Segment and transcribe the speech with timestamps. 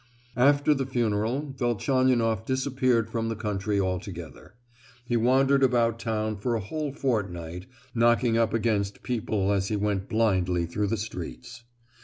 [0.35, 4.55] After the funeral Velchaninoff disappeared from the country altogether.
[5.05, 10.09] He wandered about town for a whole fortnight, knocking up against people as he went
[10.09, 11.65] blindly through the streets.